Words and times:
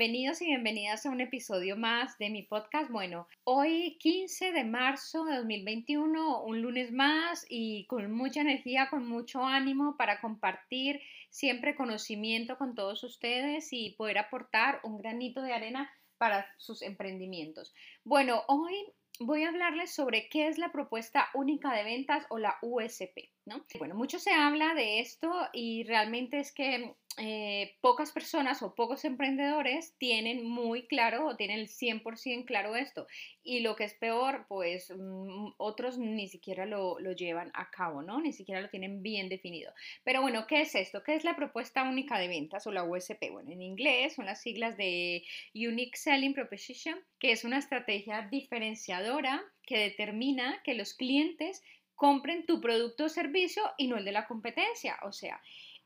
Bienvenidos 0.00 0.40
y 0.40 0.46
bienvenidas 0.46 1.04
a 1.04 1.10
un 1.10 1.20
episodio 1.20 1.76
más 1.76 2.16
de 2.16 2.30
mi 2.30 2.42
podcast. 2.42 2.90
Bueno, 2.90 3.28
hoy 3.44 3.98
15 4.00 4.50
de 4.50 4.64
marzo 4.64 5.26
de 5.26 5.36
2021, 5.36 6.42
un 6.42 6.62
lunes 6.62 6.90
más 6.90 7.44
y 7.50 7.84
con 7.84 8.10
mucha 8.10 8.40
energía, 8.40 8.88
con 8.88 9.06
mucho 9.06 9.44
ánimo 9.44 9.98
para 9.98 10.22
compartir 10.22 11.02
siempre 11.28 11.74
conocimiento 11.76 12.56
con 12.56 12.74
todos 12.74 13.04
ustedes 13.04 13.74
y 13.74 13.90
poder 13.90 14.16
aportar 14.16 14.80
un 14.84 14.96
granito 14.96 15.42
de 15.42 15.52
arena 15.52 15.90
para 16.16 16.46
sus 16.56 16.80
emprendimientos. 16.80 17.74
Bueno, 18.02 18.44
hoy 18.48 18.72
voy 19.18 19.44
a 19.44 19.50
hablarles 19.50 19.92
sobre 19.94 20.30
qué 20.30 20.48
es 20.48 20.56
la 20.56 20.72
propuesta 20.72 21.28
única 21.34 21.74
de 21.74 21.84
ventas 21.84 22.24
o 22.30 22.38
la 22.38 22.56
USP. 22.62 23.28
¿No? 23.46 23.64
Bueno, 23.78 23.94
mucho 23.94 24.18
se 24.18 24.32
habla 24.32 24.74
de 24.74 25.00
esto 25.00 25.32
y 25.52 25.84
realmente 25.84 26.38
es 26.38 26.52
que 26.52 26.94
eh, 27.18 27.76
pocas 27.80 28.12
personas 28.12 28.62
o 28.62 28.74
pocos 28.74 29.04
emprendedores 29.04 29.94
tienen 29.98 30.48
muy 30.48 30.86
claro 30.86 31.26
o 31.26 31.36
tienen 31.36 31.58
el 31.58 31.68
100% 31.68 32.46
claro 32.46 32.76
esto. 32.76 33.06
Y 33.42 33.60
lo 33.60 33.74
que 33.76 33.84
es 33.84 33.94
peor, 33.94 34.46
pues 34.48 34.90
mm, 34.96 35.54
otros 35.58 35.98
ni 35.98 36.28
siquiera 36.28 36.66
lo, 36.66 36.98
lo, 37.00 37.12
llevan 37.12 37.50
a 37.52 37.68
cabo, 37.70 38.00
¿no? 38.00 38.20
Ni 38.20 38.32
siquiera 38.32 38.60
lo 38.60 38.70
tienen 38.70 39.02
bien 39.02 39.28
definido. 39.28 39.72
Pero 40.04 40.22
bueno, 40.22 40.46
¿qué 40.46 40.62
es 40.62 40.74
esto? 40.74 41.02
¿Qué 41.02 41.14
es 41.14 41.24
la 41.24 41.36
propuesta 41.36 41.82
única 41.82 42.18
de 42.18 42.28
ventas 42.28 42.66
o 42.66 42.72
la 42.72 42.84
USP? 42.84 43.30
Bueno, 43.30 43.50
en 43.50 43.60
inglés 43.60 44.14
son 44.14 44.26
las 44.26 44.40
siglas 44.40 44.76
de 44.76 45.22
Unique 45.54 45.98
Selling 45.98 46.32
Proposition, 46.32 46.98
que 47.18 47.32
es 47.32 47.44
una 47.44 47.58
estrategia 47.58 48.28
diferenciadora 48.30 49.42
que 49.66 49.78
determina 49.78 50.62
que 50.64 50.74
los 50.74 50.94
clientes 50.94 51.62
compren 52.00 52.46
tu 52.46 52.62
producto 52.62 53.04
o 53.04 53.08
servicio 53.10 53.62
y 53.76 53.86
no 53.86 53.98
el 53.98 54.06
de 54.06 54.12
la 54.12 54.26
competencia. 54.26 54.98
O 55.02 55.12
sea, 55.12 55.38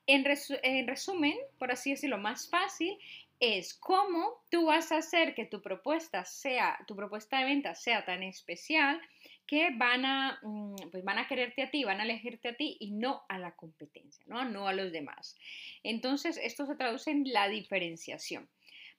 en, 0.07 0.25
resumen, 0.25 1.37
por 1.59 1.73
así 1.73 1.91
decirlo, 1.91 2.19
más 2.19 2.49
fácil, 2.49 2.97
es 3.41 3.75
cómo 3.75 4.41
tú 4.49 4.67
vas 4.67 4.93
a 4.93 4.99
hacer 4.99 5.35
que 5.35 5.45
tu 5.45 5.61
propuesta 5.61 6.25
sea, 6.25 6.79
tu 6.87 6.95
propuesta 6.95 7.41
de 7.41 7.47
venta 7.47 7.75
sea 7.75 8.05
tan 8.05 8.23
especial 8.23 9.01
que 9.45 9.71
van 9.71 10.05
a, 10.05 10.39
mm, 10.41 10.77
pues 10.93 11.03
van 11.03 11.19
a 11.19 11.27
quererte 11.27 11.65
a 11.65 11.71
ti, 11.73 11.83
van 11.83 11.99
a 11.99 12.05
elegirte 12.05 12.51
a 12.51 12.55
ti 12.55 12.77
y 12.79 12.93
no 12.93 13.25
a 13.29 13.37
la 13.41 13.57
competencia, 13.57 14.25
¿no? 14.29 14.45
no 14.45 14.69
a 14.69 14.73
los 14.73 14.93
demás. 14.93 15.35
Entonces, 15.83 16.39
esto 16.41 16.65
se 16.65 16.77
traduce 16.77 17.11
en 17.11 17.25
la 17.33 17.49
diferenciación. 17.49 18.49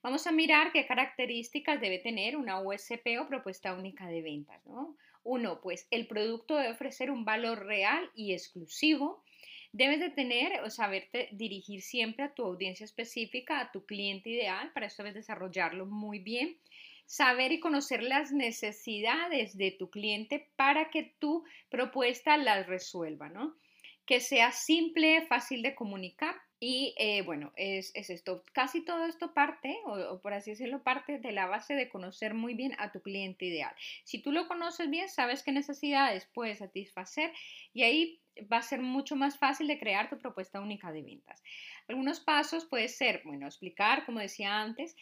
Vamos 0.06 0.28
a 0.28 0.30
mirar 0.30 0.70
qué 0.70 0.86
características 0.86 1.80
debe 1.80 1.98
tener 1.98 2.36
una 2.36 2.60
USP 2.60 3.18
o 3.20 3.26
propuesta 3.26 3.74
única 3.74 4.06
de 4.06 4.22
ventas, 4.22 4.64
¿no? 4.64 4.96
Uno, 5.24 5.60
pues 5.60 5.88
el 5.90 6.06
producto 6.06 6.54
debe 6.54 6.70
ofrecer 6.70 7.10
un 7.10 7.24
valor 7.24 7.66
real 7.66 8.08
y 8.14 8.32
exclusivo. 8.32 9.24
Debes 9.72 9.98
de 9.98 10.10
tener 10.10 10.60
o 10.62 10.70
saberte 10.70 11.28
dirigir 11.32 11.82
siempre 11.82 12.22
a 12.22 12.32
tu 12.32 12.44
audiencia 12.44 12.84
específica, 12.84 13.58
a 13.58 13.72
tu 13.72 13.84
cliente 13.84 14.30
ideal. 14.30 14.70
Para 14.72 14.86
eso 14.86 15.02
debes 15.02 15.16
desarrollarlo 15.16 15.86
muy 15.86 16.20
bien. 16.20 16.56
Saber 17.04 17.50
y 17.50 17.58
conocer 17.58 18.04
las 18.04 18.30
necesidades 18.30 19.56
de 19.56 19.72
tu 19.72 19.90
cliente 19.90 20.50
para 20.54 20.88
que 20.88 21.16
tu 21.18 21.42
propuesta 21.68 22.36
las 22.36 22.68
resuelva, 22.68 23.28
¿no? 23.28 23.56
Que 24.04 24.20
sea 24.20 24.52
simple, 24.52 25.26
fácil 25.26 25.62
de 25.62 25.74
comunicar 25.74 26.36
y 26.58 26.94
eh, 26.96 27.22
bueno, 27.22 27.52
es, 27.56 27.92
esto. 27.94 28.42
Casi 28.52 28.84
todo 28.84 29.04
esto 29.04 29.34
parte, 29.34 29.76
o, 29.84 30.20
por 30.20 30.32
así 30.32 30.50
decirlo, 30.50 30.82
parte 30.82 31.18
de 31.18 31.32
la 31.32 31.46
base 31.46 31.74
de 31.74 31.88
conocer 31.90 32.32
muy 32.32 32.54
bien 32.54 32.74
a 32.78 32.92
tu 32.92 33.02
cliente 33.02 33.44
ideal. 33.44 33.74
Si 34.04 34.22
tú 34.22 34.32
lo 34.32 34.48
conoces 34.48 34.88
bien, 34.88 35.08
sabes 35.08 35.42
qué 35.42 35.52
necesidades 35.52 36.26
puedes 36.32 36.58
satisfacer 36.58 37.32
y 37.74 37.82
ahí 37.82 38.20
va 38.50 38.58
a 38.58 38.62
ser 38.62 38.80
mucho 38.80 39.16
más 39.16 39.38
fácil 39.38 39.66
de 39.66 39.78
crear 39.78 40.08
tu 40.08 40.18
propuesta 40.18 40.60
única 40.60 40.92
de 40.92 41.02
ventas. 41.02 41.42
Algunos 41.88 42.20
pasos 42.20 42.64
puede 42.64 42.88
ser, 42.88 43.22
bueno, 43.24 43.46
explicar, 43.46 44.06
como 44.06 44.20
decía 44.20 44.60
antes, 44.60 44.96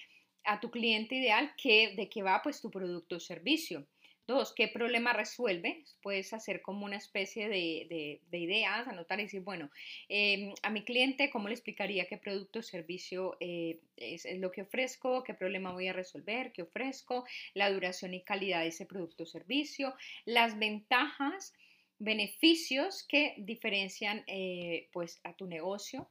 a 0.44 0.60
tu 0.60 0.70
cliente 0.70 1.14
ideal 1.14 1.52
qué, 1.56 1.94
de 1.96 2.08
qué 2.08 2.22
va 2.22 2.42
pues 2.42 2.60
tu 2.60 2.70
producto 2.70 3.16
o 3.16 3.20
servicio. 3.20 3.86
Dos, 4.26 4.54
¿qué 4.54 4.68
problema 4.68 5.12
resuelve? 5.12 5.84
Puedes 6.00 6.32
hacer 6.32 6.62
como 6.62 6.86
una 6.86 6.96
especie 6.96 7.46
de, 7.50 8.20
ideas, 8.32 8.88
anotar 8.88 9.20
y 9.20 9.24
decir, 9.24 9.42
bueno, 9.42 9.70
em, 10.08 10.54
a 10.62 10.70
mi 10.70 10.82
cliente, 10.82 11.28
¿cómo 11.28 11.48
le 11.48 11.54
explicaría 11.54 12.06
qué 12.06 12.16
producto 12.16 12.60
o 12.60 12.62
servicio 12.62 13.36
eh, 13.40 13.80
es, 13.96 14.26
lo 14.38 14.50
que 14.50 14.62
ofrezco? 14.62 15.22
¿Qué 15.24 15.34
problema 15.34 15.72
voy 15.72 15.88
a 15.88 15.92
resolver? 15.92 16.52
¿Qué 16.52 16.62
ofrezco? 16.62 17.26
La 17.52 17.70
duración 17.70 18.14
y 18.14 18.22
calidad 18.24 18.60
de 18.60 18.68
ese 18.68 18.86
producto 18.86 19.24
o 19.24 19.26
servicio. 19.26 19.94
Las 20.24 20.58
ventajas, 20.58 21.52
beneficios 21.98 23.06
que 23.06 23.34
diferencian 23.36 24.24
eh, 24.26 24.88
pues 24.92 25.20
a 25.24 25.34
tu 25.34 25.46
negocio 25.46 26.08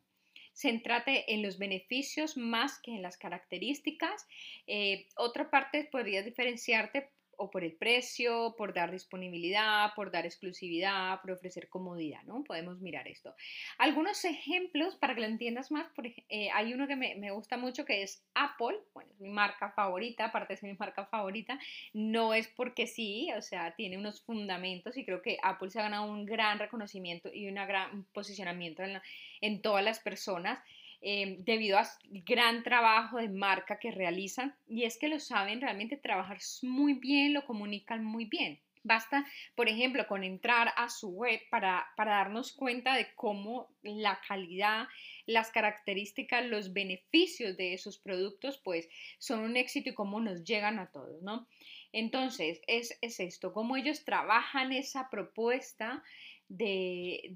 céntrate 0.56 1.34
en 1.34 1.42
los 1.42 1.58
beneficios 1.58 2.38
más 2.38 2.80
que 2.80 2.92
en 2.92 3.02
las 3.02 3.18
características. 3.18 4.28
Eh, 4.68 5.08
otra 5.16 5.50
parte 5.50 5.90
podrías 5.92 6.26
diferenciarte 6.26 7.10
o 7.38 7.50
por 7.50 7.64
el 7.64 7.74
precio, 7.74 8.56
por 8.58 8.74
dar 8.74 8.92
disponibilidad, 8.92 9.94
por 9.96 10.12
dar 10.12 10.26
exclusividad, 10.26 11.22
por 11.22 11.32
ofrecer 11.32 11.70
comodidad, 11.70 12.22
¿no? 12.24 12.44
Podemos 12.44 12.80
mirar 12.80 13.08
esto. 13.08 13.36
Algunos 13.78 14.24
ejemplos 14.26 14.96
para 14.96 15.16
que 15.16 15.22
lo 15.22 15.28
entiendas 15.28 15.72
más, 15.72 15.88
eh, 16.30 16.50
hay 16.52 16.74
uno 16.74 16.88
que 16.88 16.96
me, 16.96 17.16
me, 17.16 17.32
gusta 17.32 17.58
mucho 17.58 17.86
que 17.86 18.04
es 18.04 18.24
Apple, 18.36 18.78
bueno, 18.94 19.12
es 19.12 19.20
mi 19.20 19.30
marca 19.30 19.72
favorita, 19.72 20.26
aparte 20.26 20.56
de 20.56 20.68
mi 20.68 20.78
marca 20.78 21.06
favorita, 21.06 21.60
no 21.94 22.34
es 22.34 22.48
porque 22.48 22.88
sí, 22.88 23.30
o 23.38 23.42
sea, 23.42 23.76
tiene 23.76 23.98
unos 23.98 24.22
fundamentos 24.22 24.98
y 24.98 25.06
creo 25.06 25.22
que 25.22 25.38
Apple 25.42 25.70
se 25.70 25.80
ha 25.80 25.84
ganado 25.84 26.06
un 26.06 26.26
gran 26.26 26.60
reconocimiento 26.60 27.30
y 27.34 27.48
un 27.48 27.56
gran 27.56 28.06
posicionamiento 28.14 28.84
en, 28.84 29.02
en 29.42 29.62
todas 29.62 29.84
las 29.84 30.00
personas. 30.00 30.60
Em, 31.06 31.44
debido 31.44 31.78
al 31.78 31.86
gran 32.26 32.64
trabajo 32.64 33.18
de 33.18 33.28
marca 33.28 33.78
que 33.78 33.92
realizan 33.92 34.56
y 34.66 34.86
es 34.86 34.98
que 34.98 35.10
lo 35.10 35.20
saben 35.20 35.60
realmente 35.60 35.98
trabajar 35.98 36.38
muy 36.62 36.94
bien, 36.94 37.34
lo 37.34 37.46
comunican 37.46 38.06
muy 38.06 38.24
bien. 38.24 38.62
Basta, 38.84 39.26
por 39.54 39.68
ejemplo, 39.68 40.08
con 40.08 40.24
entrar 40.24 40.72
a 40.78 40.88
su 40.88 41.10
web 41.10 41.42
para, 41.50 41.86
para 41.98 42.12
darnos 42.12 42.54
cuenta 42.54 42.96
de 42.96 43.08
cómo 43.16 43.68
la 43.82 44.22
calidad, 44.26 44.88
las 45.26 45.52
características, 45.52 46.46
los 46.46 46.72
beneficios 46.72 47.58
de 47.58 47.74
esos 47.74 47.98
productos, 47.98 48.58
pues 48.64 48.88
son 49.18 49.42
un 49.42 49.58
éxito 49.58 49.90
y 49.90 49.94
cómo 49.94 50.22
nos 50.22 50.46
llegan 50.46 50.80
a 50.80 50.90
todos, 50.90 51.22
¿no? 51.22 51.48
Entonces, 51.92 52.62
es, 52.68 52.98
es 53.02 53.20
esto, 53.20 53.52
cómo 53.52 53.76
ellos 53.76 54.06
trabajan 54.06 54.72
esa 54.72 55.10
propuesta 55.10 56.02
de, 56.48 57.36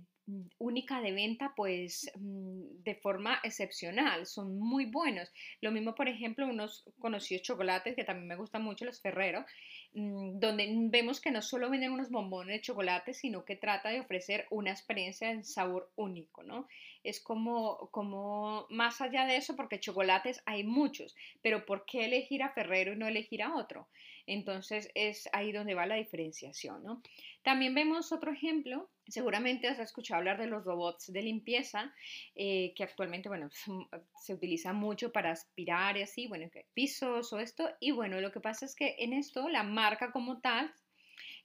única 0.58 1.02
de 1.02 1.12
venta 1.12 1.54
pues 1.56 2.12
mm, 2.16 2.84
de 2.84 2.96
forma 2.96 3.40
excepcional, 3.44 4.26
son 4.26 4.60
muy 4.60 4.86
buenos. 4.86 5.32
Lo 5.62 5.72
mismo, 5.72 5.96
por 5.96 6.08
ejemplo, 6.08 6.48
unos 6.48 6.84
conocidos 7.00 7.44
chocolates 7.44 7.96
que 7.96 8.04
también 8.04 8.28
me 8.28 8.36
gustan 8.36 8.64
mucho, 8.64 8.86
los 8.86 9.02
Ferrero, 9.02 9.46
mm, 9.94 10.40
donde 10.40 10.68
vemos 10.90 11.22
que 11.22 11.32
no 11.32 11.42
solo 11.42 11.70
venden 11.70 11.92
unos 11.92 12.10
bombones 12.10 12.58
de 12.58 12.62
chocolate, 12.62 13.14
sino 13.14 13.46
que 13.46 13.56
trata 13.56 13.90
de 13.90 14.00
ofrecer 14.02 14.46
una 14.50 14.72
experiencia 14.72 15.32
en 15.32 15.44
sabor 15.44 15.92
único, 15.96 16.44
¿no? 16.44 16.68
Es 17.04 17.22
como, 17.22 17.90
como 17.92 18.68
más 18.70 19.02
allá 19.02 19.26
de 19.26 19.38
eso, 19.38 19.56
porque 19.56 19.80
chocolates 19.80 20.42
hay 20.46 20.64
muchos, 20.64 21.16
pero 21.42 21.66
¿por 21.66 21.86
qué 21.86 22.06
elegir 22.06 22.44
a 22.44 22.50
Ferrero 22.50 22.94
y 22.94 22.98
no 22.98 23.08
elegir 23.08 23.42
a 23.44 23.56
otro? 23.56 23.88
Entonces 24.28 24.92
es 24.94 25.30
ahí 25.32 25.52
donde 25.52 25.74
va 25.74 25.86
la 25.86 25.96
diferenciación, 25.96 26.84
¿no? 26.84 27.02
También 27.44 27.74
vemos 27.74 28.12
otro 28.12 28.32
ejemplo, 28.32 28.90
seguramente 29.08 29.68
has 29.68 29.80
escuchado 29.80 30.20
hablar 30.20 30.38
de 30.38 30.48
los 30.48 30.66
robots 30.66 31.12
de 31.12 31.22
limpieza, 31.22 31.94
eh, 32.36 32.74
que 32.76 32.84
actualmente, 32.84 33.30
bueno, 33.30 33.50
se 34.22 34.34
utiliza 34.34 34.74
mucho 34.74 35.12
para 35.14 35.32
aspirar 35.32 35.98
y 35.98 36.02
así, 36.02 36.28
bueno, 36.28 36.50
pisos 36.74 37.32
o 37.32 37.40
esto, 37.40 37.70
y 37.80 37.92
bueno, 37.92 38.20
lo 38.20 38.32
que 38.32 38.42
pasa 38.42 38.66
es 38.66 38.76
que 38.76 38.96
en 39.00 39.14
esto 39.14 39.48
la 39.48 39.64
marca 39.64 40.12
como 40.12 40.42
tal 40.42 40.74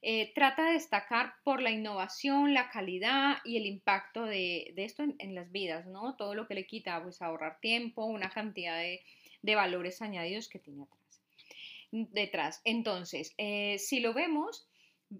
eh, 0.01 0.33
trata 0.35 0.65
de 0.65 0.73
destacar 0.73 1.35
por 1.45 1.61
la 1.61 1.71
innovación, 1.71 2.53
la 2.53 2.69
calidad 2.69 3.37
y 3.45 3.55
el 3.55 3.65
impacto 3.65 4.25
de, 4.25 4.73
esto 4.75 5.03
en, 5.17 5.33
las 5.33 5.49
vidas, 5.53 5.85
¿no? 5.87 6.17
Todo 6.17 6.35
lo 6.35 6.45
que 6.45 6.55
le 6.55 6.67
quita, 6.67 7.01
pues 7.01 7.21
ahorrar 7.21 7.61
tiempo, 7.61 8.03
una 8.03 8.29
cantidad 8.29 8.77
de, 8.77 9.01
de 9.41 9.55
valores 9.55 10.01
añadidos 10.01 10.49
que 10.49 10.59
tiene 10.59 10.83
atrás. 10.83 11.02
Detrás. 11.95 12.59
Entonces, 12.63 13.35
eh, 13.37 13.77
si 13.77 13.99
lo 13.99 14.15
vemos, 14.15 14.67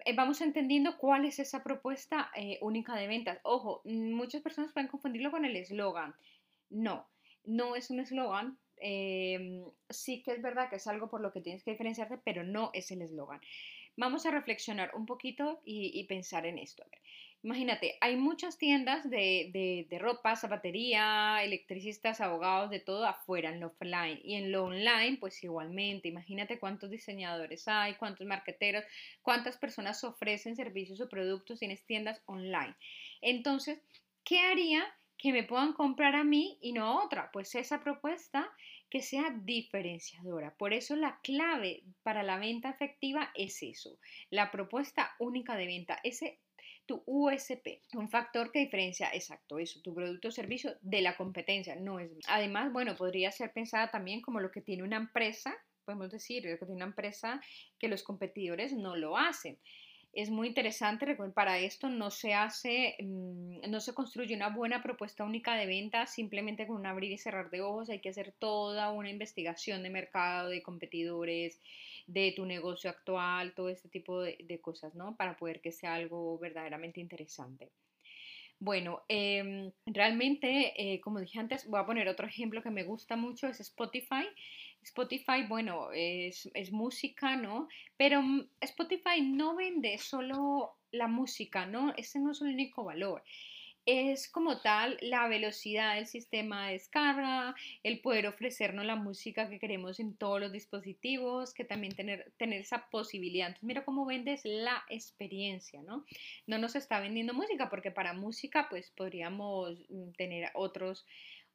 eh, 0.05 0.15
vamos 0.15 0.41
entendiendo 0.41 0.97
cuál 0.97 1.23
es 1.23 1.37
esa 1.37 1.63
propuesta 1.63 2.31
eh, 2.35 2.57
única 2.61 2.95
de 2.95 3.05
ventas. 3.05 3.37
Ojo, 3.43 3.83
muchas 3.85 4.41
personas 4.41 4.73
pueden 4.73 4.89
confundirlo 4.89 5.29
con 5.29 5.45
el 5.45 5.55
eslogan. 5.55 6.15
No, 6.71 7.07
no 7.43 7.75
es 7.75 7.91
un 7.91 7.99
eslogan. 7.99 8.57
Em, 8.77 9.63
sí 9.87 10.23
que 10.23 10.31
es 10.31 10.41
verdad 10.41 10.67
que 10.67 10.77
es 10.77 10.87
algo 10.87 11.11
por 11.11 11.21
lo 11.21 11.31
que 11.31 11.41
tienes 11.41 11.63
que 11.63 11.69
diferenciarte, 11.69 12.17
pero 12.17 12.43
no 12.43 12.71
es 12.73 12.89
el 12.89 13.03
eslogan. 13.03 13.39
Vamos 13.95 14.25
a 14.25 14.31
reflexionar 14.31 14.95
un 14.95 15.05
poquito 15.05 15.61
y, 15.63 16.03
pensar 16.07 16.47
en 16.47 16.57
esto. 16.57 16.83
Imagínate, 17.43 17.97
hay 17.99 18.15
muchas 18.15 18.57
tiendas 18.57 19.09
de, 19.09 19.85
de, 19.89 19.99
ropa, 19.99 20.33
zapatería, 20.37 21.43
electricistas, 21.43 22.21
abogados, 22.21 22.69
de 22.69 22.79
todo 22.79 23.05
afuera, 23.05 23.49
en 23.49 23.59
lo 23.59 23.67
offline. 23.67 24.21
Y 24.23 24.35
en 24.35 24.53
lo 24.53 24.63
online, 24.63 25.17
pues 25.19 25.43
igualmente, 25.43 26.07
imagínate 26.07 26.57
cuántos 26.57 26.89
diseñadores 26.89 27.67
hay, 27.67 27.95
cuántos 27.95 28.25
marqueteros, 28.25 28.85
cuántas 29.21 29.57
personas 29.57 30.01
ofrecen 30.05 30.55
servicios 30.55 31.01
o 31.01 31.09
productos 31.09 31.61
en 31.61 31.77
tiendas 31.85 32.21
online. 32.27 32.75
Entonces, 33.21 33.81
¿qué 34.23 34.39
haría 34.39 34.85
que 35.17 35.33
me 35.33 35.43
puedan 35.43 35.73
comprar 35.73 36.15
a 36.15 36.23
mí 36.23 36.57
y 36.61 36.71
no 36.71 36.85
a 36.85 37.03
otra? 37.03 37.29
Pues 37.33 37.55
esa 37.55 37.83
propuesta 37.83 38.49
que 38.89 39.01
sea 39.01 39.35
diferenciadora. 39.43 40.55
Por 40.55 40.71
eso 40.71 40.95
la 40.95 41.19
clave 41.23 41.83
para 42.03 42.23
la 42.23 42.37
venta 42.37 42.69
efectiva 42.69 43.31
es 43.35 43.61
eso, 43.63 43.97
la 44.29 44.49
propuesta 44.49 45.15
única 45.19 45.57
de 45.57 45.65
venta, 45.65 45.99
ese 46.03 46.39
tu 46.85 47.03
USP, 47.05 47.81
un 47.93 48.09
factor 48.09 48.51
que 48.51 48.59
diferencia, 48.59 49.09
exacto, 49.13 49.59
eso, 49.59 49.81
tu 49.81 49.93
producto 49.93 50.27
o 50.27 50.31
servicio 50.31 50.75
de 50.81 51.01
la 51.01 51.15
competencia. 51.15 51.75
No 51.75 51.99
es. 51.99 52.11
Además, 52.27 52.71
bueno, 52.73 52.95
podría 52.95 53.31
ser 53.31 53.51
pensada 53.53 53.89
también 53.89 54.21
como 54.21 54.39
lo 54.39 54.51
que 54.51 54.61
tiene 54.61 54.83
una 54.83 54.97
empresa, 54.97 55.53
podemos 55.85 56.11
decir, 56.11 56.45
lo 56.45 56.57
que 56.57 56.65
tiene 56.65 56.75
una 56.75 56.85
empresa 56.85 57.41
que 57.79 57.87
los 57.87 58.03
competidores 58.03 58.73
no 58.73 58.95
lo 58.95 59.17
hacen 59.17 59.57
es 60.13 60.29
muy 60.29 60.47
interesante. 60.47 61.15
Para 61.33 61.57
esto 61.59 61.89
no 61.89 62.11
se 62.11 62.33
hace, 62.33 62.95
mm, 62.99 63.69
no 63.69 63.79
se 63.79 63.93
construye 63.93 64.35
una 64.35 64.49
buena 64.49 64.81
propuesta 64.83 65.23
única 65.23 65.55
de 65.55 65.65
venta 65.65 66.05
simplemente 66.05 66.67
con 66.67 66.77
un 66.77 66.85
abrir 66.85 67.11
y 67.11 67.17
cerrar 67.17 67.49
de 67.49 67.61
ojos. 67.61 67.89
Hay 67.89 67.99
que 67.99 68.09
hacer 68.09 68.31
toda 68.37 68.91
una 68.91 69.09
investigación 69.09 69.81
de 69.83 69.89
mercado, 69.89 70.49
de 70.49 70.61
competidores, 70.61 71.59
de 72.07 72.33
tu 72.35 72.45
negocio 72.45 72.89
actual, 72.89 73.53
todo 73.53 73.69
este 73.69 73.89
tipo 73.89 74.21
de, 74.21 74.59
cosas, 74.61 74.95
¿no? 74.95 75.15
Para 75.15 75.37
poder 75.37 75.61
que 75.61 75.71
sea 75.71 75.95
algo 75.95 76.37
verdaderamente 76.39 76.99
interesante. 76.99 77.71
Bueno, 78.59 79.03
em, 79.09 79.71
realmente, 79.85 80.73
eh, 80.77 81.01
como 81.01 81.19
dije 81.19 81.39
antes, 81.39 81.67
voy 81.67 81.81
a 81.81 81.85
poner 81.85 82.07
otro 82.07 82.27
ejemplo 82.27 82.63
que 82.63 82.69
me 82.71 82.83
gusta 82.83 83.15
mucho, 83.15 83.47
es 83.47 83.59
Spotify. 83.59 84.25
Spotify, 84.83 85.43
bueno, 85.47 85.89
es, 85.93 86.71
música, 86.71 87.35
¿no? 87.35 87.67
Pero 87.97 88.21
mm, 88.21 88.47
Spotify 88.61 89.21
no 89.21 89.55
vende 89.55 89.97
solo 89.97 90.77
la 90.91 91.07
música, 91.07 91.65
¿no? 91.65 91.93
Ese 91.97 92.19
no 92.19 92.31
es 92.31 92.41
el 92.41 92.49
único 92.49 92.83
valor. 92.83 93.23
Es 93.85 94.29
como 94.29 94.61
tal 94.61 94.97
la 95.01 95.27
velocidad 95.27 95.95
del 95.95 96.07
sistema 96.07 96.67
de 96.67 96.73
descarga, 96.73 97.53
el 97.83 97.99
poder 97.99 98.27
ofrecernos 98.27 98.85
la 98.85 98.95
música 98.95 99.49
que 99.49 99.59
queremos 99.59 99.99
en 99.99 100.15
todos 100.15 100.39
los 100.39 100.51
dispositivos, 100.51 101.53
que 101.53 101.65
también 101.65 101.93
tener, 101.93 102.31
tener 102.37 102.61
esa 102.61 102.87
posibilidad. 102.89 103.47
Entonces, 103.47 103.67
mira 103.67 103.83
cómo 103.83 104.05
vendes 104.05 104.41
la 104.45 104.83
experiencia, 104.89 105.81
¿no? 105.81 106.05
No 106.47 106.57
nos 106.57 106.75
está 106.75 107.01
vendiendo 107.01 107.33
música 107.33 107.69
porque 107.69 107.91
para 107.91 108.13
música 108.13 108.67
pues 108.69 108.91
podríamos 108.91 109.79
mm, 109.89 110.11
tener 110.17 110.49
otros, 110.53 111.05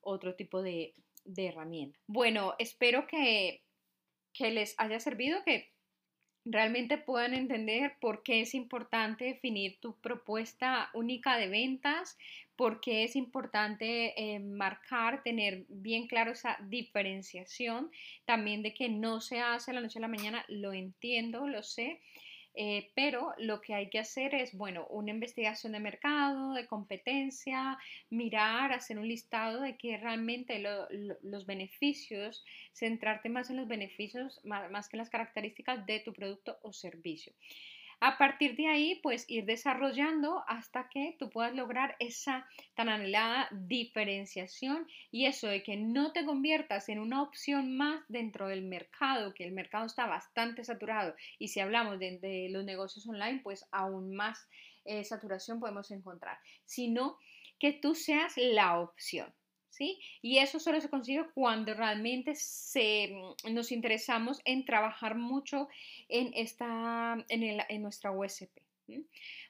otro 0.00 0.34
tipo 0.34 0.62
de, 0.62 0.94
de 1.25 1.46
herramienta. 1.46 1.98
Bueno, 2.06 2.54
espero 2.58 3.06
que, 3.06 3.62
que 4.32 4.50
les 4.50 4.75
haya 4.78 5.00
servido, 5.00 5.42
que 5.44 5.72
realmente 6.50 6.98
puedan 6.98 7.34
entender 7.34 7.94
por 8.00 8.22
qué 8.22 8.40
es 8.40 8.54
importante 8.54 9.26
definir 9.26 9.78
tu 9.80 9.94
propuesta 9.96 10.90
única 10.94 11.36
de 11.36 11.48
ventas, 11.48 12.16
por 12.56 12.80
qué 12.80 13.04
es 13.04 13.14
importante 13.14 14.14
eh, 14.16 14.40
marcar, 14.40 15.22
tener 15.22 15.64
bien 15.68 16.08
claro 16.08 16.32
esa 16.32 16.56
diferenciación, 16.68 17.90
también 18.24 18.62
de 18.62 18.74
que 18.74 18.88
no 18.88 19.20
se 19.20 19.40
hace 19.40 19.72
la 19.72 19.80
noche 19.80 19.98
a 19.98 20.02
la 20.02 20.08
mañana, 20.08 20.44
lo 20.48 20.72
entiendo, 20.72 21.46
lo 21.46 21.62
sé, 21.62 22.00
eh, 22.60 22.90
pero 22.96 23.34
lo 23.38 23.60
que 23.60 23.72
hay 23.72 23.88
que 23.88 24.00
hacer 24.00 24.34
es, 24.34 24.52
bueno, 24.52 24.84
una 24.90 25.12
investigación 25.12 25.75
de 25.75 25.78
mercado, 25.78 26.55
de 26.55 26.66
competencia, 26.66 27.78
mirar, 28.10 28.72
hacer 28.72 28.99
un 28.99 29.06
listado 29.06 29.60
de 29.60 29.76
que 29.76 29.96
realmente 29.96 30.60
los 31.22 31.46
beneficios, 31.46 32.44
centrarte 32.72 33.28
más 33.28 33.49
en 33.50 33.58
los 33.58 33.69
beneficios 33.69 34.40
más 34.43 34.88
que 34.88 34.96
en 34.96 34.99
las 34.99 35.08
características 35.08 35.87
de 35.87 36.00
tu 36.00 36.12
producto 36.12 36.58
o 36.62 36.72
servicio. 36.72 37.32
A 38.00 38.16
partir 38.16 38.54
de 38.54 38.68
ahí, 38.68 39.00
pues 39.02 39.24
ir 39.28 39.44
desarrollando 39.44 40.44
hasta 40.46 40.88
que 40.88 41.16
tú 41.18 41.30
puedas 41.30 41.52
lograr 41.52 41.96
esa 41.98 42.46
tan 42.76 42.88
anhelada 42.88 43.48
diferenciación 43.50 44.86
y 45.10 45.26
eso 45.26 45.48
de 45.48 45.64
que 45.64 45.76
no 45.76 46.12
te 46.12 46.24
conviertas 46.24 46.88
en 46.88 47.00
una 47.00 47.22
opción 47.22 47.76
más 47.76 48.04
dentro 48.08 48.46
del 48.46 48.62
mercado, 48.62 49.34
que 49.34 49.44
el 49.44 49.50
mercado 49.50 49.86
está 49.86 50.06
bastante 50.06 50.64
saturado 50.64 51.16
y 51.40 51.48
si 51.48 51.58
hablamos 51.58 51.98
de, 51.98 52.48
los 52.50 52.64
negocios 52.64 53.04
online, 53.08 53.40
pues 53.42 53.66
aún 53.72 54.14
más 54.14 54.48
eh, 54.84 55.02
saturación 55.02 55.58
podemos 55.58 55.90
encontrar, 55.90 56.38
sino 56.64 57.18
que 57.58 57.72
tú 57.72 57.96
seas 57.96 58.34
la 58.36 58.78
opción. 58.78 59.34
Y 60.22 60.38
eso 60.38 60.58
solo 60.60 60.80
se 60.80 60.90
consigue 60.90 61.26
cuando 61.34 61.75
realmente 61.75 62.34
se, 62.34 63.10
mm, 63.44 63.54
nos 63.54 63.72
interesamos 63.72 64.40
en 64.44 64.64
trabajar 64.64 65.16
mucho 65.16 65.69
en, 66.08 66.32
esta, 66.34 67.25
en, 67.28 67.60
en 67.69 67.82
nuestra 67.82 68.10
USP. 68.10 68.67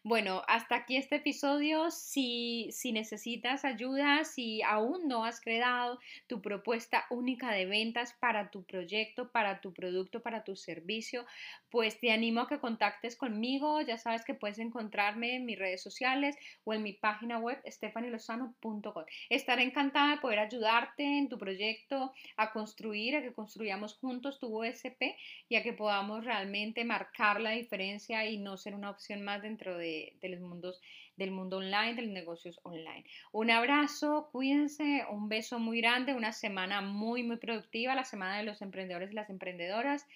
Bueno, 0.03 0.43
hasta 0.49 0.77
aquí 0.77 0.97
este 0.97 1.17
episodio. 1.17 1.91
Si, 1.91 2.69
si 2.73 2.93
necesitas 2.93 3.65
ayuda, 3.65 4.25
si 4.25 4.63
aún 4.63 5.07
no 5.07 5.25
has 5.25 5.41
creado 5.41 5.99
tu 6.27 6.41
propuesta 6.41 7.05
única 7.11 7.53
de 7.53 7.67
ventas 7.67 8.15
para 8.21 8.51
tu 8.51 8.65
proyecto, 8.65 9.31
para 9.31 9.61
tu 9.61 9.73
producto, 9.75 10.23
para 10.23 10.45
tu 10.45 10.57
servicio, 10.57 11.27
pues 11.71 12.01
te 12.01 12.11
animo 12.11 12.41
a 12.41 12.49
que 12.49 12.59
contactes 12.59 13.17
conmigo. 13.17 13.81
Ya 13.83 13.99
sabes 13.99 14.25
que 14.25 14.35
puedes 14.35 14.59
encontrarme 14.59 15.37
en 15.37 15.45
mis 15.45 15.59
redes 15.59 15.83
sociales 15.83 16.37
o 16.65 16.73
en 16.73 16.83
mi 16.83 16.93
página 16.95 17.39
web 17.39 17.61
stefanilozano.com. 17.67 19.05
Estaré 19.29 19.63
encantada 19.63 20.15
de 20.15 20.21
poder 20.21 20.39
ayudarte 20.39 21.19
en 21.19 21.29
tu 21.29 21.39
proyecto 21.39 22.13
a 22.37 22.53
construir, 22.53 23.17
a 23.17 23.23
que 23.23 23.35
construyamos 23.35 23.99
juntos 23.99 24.39
tu 24.39 24.47
USP 24.63 25.17
y 25.49 25.57
a 25.57 25.63
que 25.63 25.73
podamos 25.75 26.25
realmente 26.25 26.85
marcar 26.85 27.41
la 27.41 27.51
diferencia 27.51 28.25
y 28.25 28.39
no 28.39 28.57
ser 28.57 28.75
una 28.75 28.91
opción 28.91 29.23
más 29.23 29.28
dentro 29.37 29.77
de 29.77 29.99
de, 30.21 30.29
los 30.29 30.41
mundos, 30.41 30.81
del 31.17 31.31
mundo 31.31 31.59
online, 31.59 31.95
de 31.95 32.03
los 32.03 32.11
negocios 32.11 32.61
online. 32.63 33.05
Un 33.33 33.51
abrazo, 33.51 34.29
cuídense, 34.33 35.05
un 35.11 35.29
beso 35.29 35.59
muy 35.59 35.81
grande, 35.81 36.15
una 36.15 36.33
semana 36.33 36.81
muy, 36.81 37.23
muy 37.23 37.37
productiva, 37.37 37.95
la 37.95 38.05
semana 38.05 38.39
de 38.39 38.45
los 38.45 38.63
emprendedores 38.63 39.11
y 39.11 39.15
las 39.15 39.31
emprendedoras. 39.31 40.07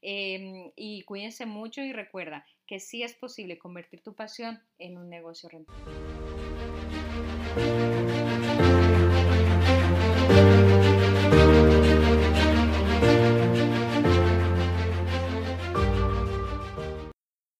Em, 0.00 0.72
y 0.74 1.02
cuídense 1.02 1.46
mucho 1.46 1.80
y 1.80 1.92
recuerda 1.92 2.44
que 2.66 2.80
sí 2.80 3.02
es 3.02 3.14
posible 3.14 3.58
convertir 3.58 4.02
tu 4.02 4.14
pasión 4.14 4.60
en 4.78 4.98
un 4.98 5.08
negocio 5.08 5.48
rentable. 5.48 5.92